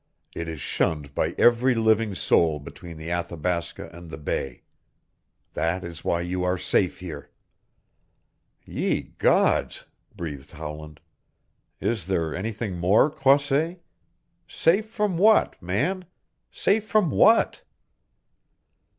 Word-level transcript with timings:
It 0.35 0.49
is 0.49 0.59
shunned 0.59 1.13
by 1.13 1.35
every 1.37 1.75
living 1.75 2.15
soul 2.15 2.59
between 2.59 2.97
the 2.97 3.11
Athabasca 3.11 3.87
and 3.93 4.09
the 4.09 4.17
bay. 4.17 4.63
That 5.53 5.83
is 5.83 6.03
why 6.03 6.21
you 6.21 6.43
are 6.43 6.57
safe 6.57 7.01
here." 7.01 7.29
"Ye 8.65 9.03
gods!" 9.19 9.85
breathed 10.15 10.49
Howland. 10.53 11.01
"Is 11.79 12.07
there 12.07 12.33
anything 12.35 12.79
more, 12.79 13.11
Croisset? 13.11 13.79
Safe 14.47 14.89
from 14.89 15.19
what, 15.19 15.61
man? 15.61 16.05
Safe 16.49 16.83
from 16.83 17.11
what?" 17.11 17.61